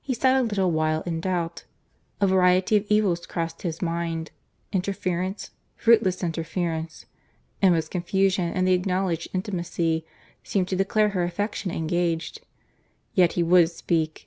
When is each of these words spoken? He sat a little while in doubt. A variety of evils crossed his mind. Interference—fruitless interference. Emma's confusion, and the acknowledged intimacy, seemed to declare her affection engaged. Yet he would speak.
He 0.00 0.14
sat 0.14 0.40
a 0.40 0.42
little 0.42 0.70
while 0.70 1.02
in 1.02 1.20
doubt. 1.20 1.64
A 2.18 2.26
variety 2.26 2.78
of 2.78 2.86
evils 2.88 3.26
crossed 3.26 3.60
his 3.60 3.82
mind. 3.82 4.30
Interference—fruitless 4.72 6.24
interference. 6.24 7.04
Emma's 7.60 7.86
confusion, 7.90 8.54
and 8.54 8.66
the 8.66 8.72
acknowledged 8.72 9.28
intimacy, 9.34 10.06
seemed 10.42 10.68
to 10.68 10.76
declare 10.76 11.10
her 11.10 11.24
affection 11.24 11.70
engaged. 11.70 12.40
Yet 13.12 13.32
he 13.32 13.42
would 13.42 13.68
speak. 13.70 14.18